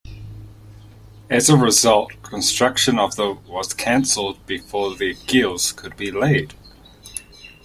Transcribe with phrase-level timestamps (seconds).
[1.29, 6.55] As a result, construction of the was canceled before their keels could be laid.